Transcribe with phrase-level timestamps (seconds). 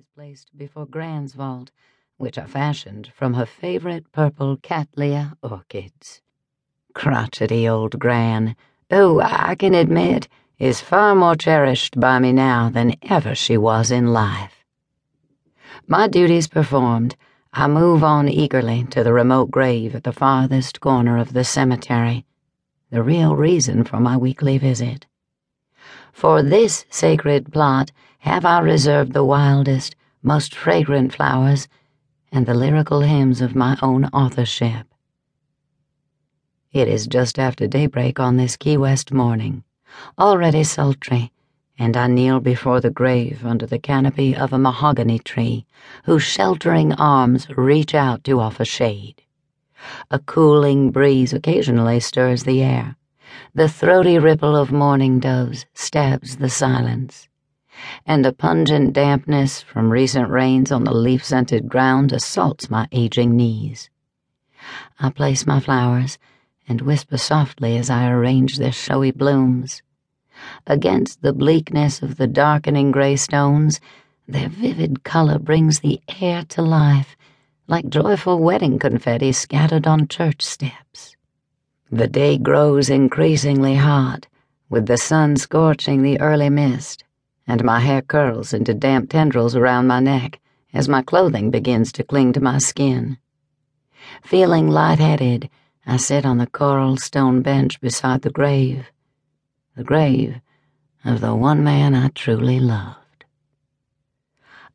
[0.00, 1.70] is placed before Gran's vault,
[2.16, 6.22] which are fashioned from her favorite purple cattleya orchids.
[6.94, 8.56] Crotchety old Gran,
[8.88, 10.26] who I can admit
[10.58, 14.64] is far more cherished by me now than ever she was in life.
[15.86, 17.14] My duties performed,
[17.52, 22.24] I move on eagerly to the remote grave at the farthest corner of the cemetery,
[22.90, 25.04] the real reason for my weekly visit.
[26.10, 31.68] For this sacred plot have I reserved the wildest, most fragrant flowers
[32.30, 34.86] and the lyrical hymns of my own authorship.
[36.70, 39.64] It is just after daybreak on this Key West morning,
[40.18, 41.32] already sultry,
[41.78, 45.64] and I kneel before the grave under the canopy of a mahogany tree
[46.04, 49.22] whose sheltering arms reach out to offer shade.
[50.10, 52.96] A cooling breeze occasionally stirs the air.
[53.54, 57.29] The throaty ripple of mourning doves stabs the silence,
[58.06, 63.36] and a pungent dampness from recent rains on the leaf scented ground assaults my aging
[63.36, 63.90] knees.
[64.98, 66.18] I place my flowers
[66.68, 69.82] and whisper softly as I arrange their showy blooms.
[70.66, 73.80] Against the bleakness of the darkening gray stones,
[74.28, 77.16] their vivid color brings the air to life,
[77.66, 81.16] like joyful wedding confetti scattered on church steps.
[81.90, 84.28] The day grows increasingly hot,
[84.68, 87.02] with the sun scorching the early mist,
[87.50, 90.38] and my hair curls into damp tendrils around my neck
[90.72, 93.18] as my clothing begins to cling to my skin.
[94.22, 95.50] Feeling light-headed,
[95.84, 98.86] I sit on the coral stone bench beside the grave
[99.76, 100.40] the grave
[101.04, 103.24] of the one man I truly loved.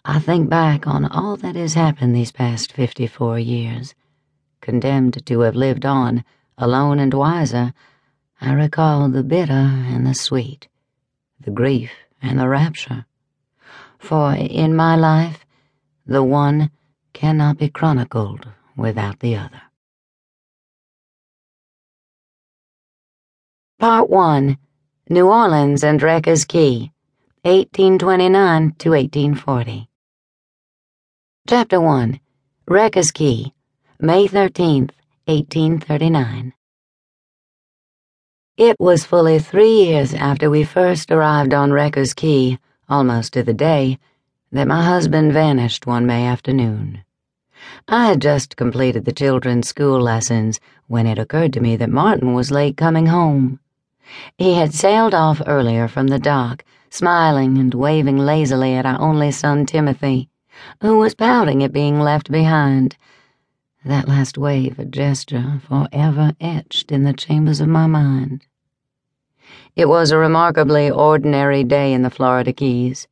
[0.03, 3.95] I think back on all that has happened these past 54 years.
[4.59, 6.25] Condemned to have lived on,
[6.57, 7.73] alone and wiser,
[8.41, 10.67] I recall the bitter and the sweet,
[11.39, 11.91] the grief
[12.25, 13.05] and the rapture.
[13.99, 15.45] For in my life,
[16.05, 16.71] the one
[17.13, 19.61] cannot be chronicled without the other.
[23.79, 24.57] Part 1
[25.09, 26.91] New Orleans and Wreckers Cay,
[27.43, 29.89] 1829 to 1840.
[31.47, 32.19] Chapter 1
[32.67, 33.53] Wreckers Cay,
[33.99, 34.91] May 13th,
[35.25, 36.53] 1839.
[38.57, 42.57] It was fully three years after we first arrived on Wreckers Cay,
[42.87, 43.99] almost to the day,
[44.49, 47.03] that my husband vanished one May afternoon.
[47.89, 52.33] I had just completed the children's school lessons when it occurred to me that Martin
[52.33, 53.59] was late coming home.
[54.37, 59.31] He had sailed off earlier from the dock, smiling and waving lazily at our only
[59.31, 60.29] son Timothy,
[60.79, 62.95] who was pouting at being left behind.
[63.85, 68.43] That last wave, a gesture forever etched in the chambers of my mind.
[69.75, 73.07] It was a remarkably ordinary day in the Florida Keys.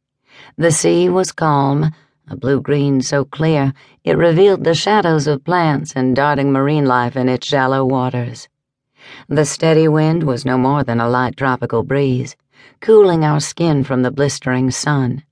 [0.58, 1.92] The sea was calm,
[2.28, 3.74] a blue green so clear
[4.04, 8.50] it revealed the shadows of plants and darting marine life in its shallow waters.
[9.30, 12.36] The steady wind was no more than a light tropical breeze,
[12.80, 15.24] cooling our skin from the blistering sun.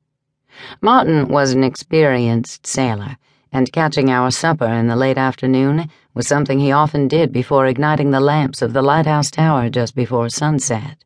[0.81, 3.17] Martin was an experienced sailor,
[3.51, 8.11] and catching our supper in the late afternoon was something he often did before igniting
[8.11, 11.03] the lamps of the lighthouse tower just before sunset.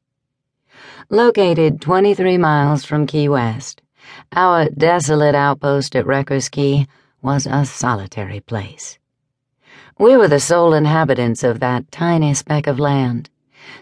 [1.09, 3.81] Located 23 miles from Key West,
[4.31, 6.87] our desolate outpost at Wreckers Cay
[7.21, 8.99] was a solitary place.
[9.97, 13.29] We were the sole inhabitants of that tiny speck of land,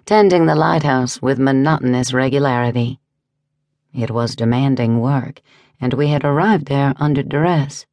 [0.06, 3.00] tending the lighthouse with monotonous regularity.
[3.94, 5.41] It was demanding work,
[5.81, 7.85] and we had arrived there under duress.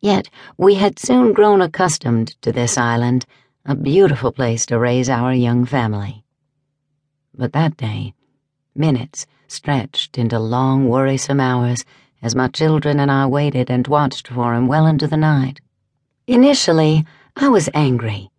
[0.00, 3.26] Yet we had soon grown accustomed to this island,
[3.64, 6.24] a beautiful place to raise our young family.
[7.34, 8.14] But that day,
[8.74, 11.84] minutes stretched into long, worrisome hours
[12.22, 15.60] as my children and I waited and watched for him well into the night.
[16.26, 17.04] Initially,
[17.36, 18.30] I was angry.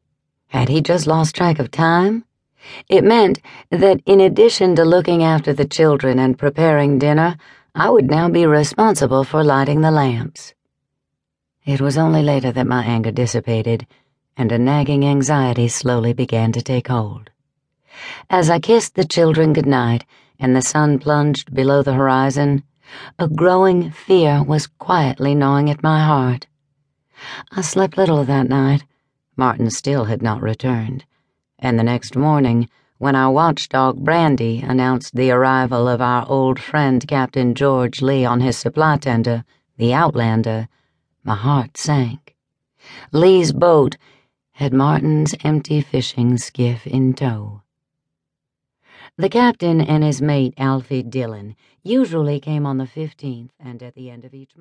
[0.47, 2.25] Had he just lost track of time?
[2.90, 7.38] It meant that in addition to looking after the children and preparing dinner,
[7.74, 10.53] I would now be responsible for lighting the lamps.
[11.63, 13.85] It was only later that my anger dissipated,
[14.35, 17.29] and a nagging anxiety slowly began to take hold.
[18.31, 20.03] As I kissed the children goodnight
[20.40, 22.63] and the sun plunged below the horizon,
[23.19, 26.47] a growing fear was quietly gnawing at my heart.
[27.52, 28.84] I slept little that night,
[29.35, 31.05] Martin still had not returned,
[31.59, 37.08] and the next morning, when our watchdog Brandy announced the arrival of our old friend
[37.08, 39.43] Captain George Lee on his supply tender,
[39.78, 40.67] the Outlander,
[41.23, 42.35] my heart sank.
[43.12, 43.97] Lee's boat
[44.53, 47.62] had Martin's empty fishing skiff in tow.
[49.18, 54.09] The captain and his mate, Alfie Dillon, usually came on the 15th and at the
[54.09, 54.59] end of each month.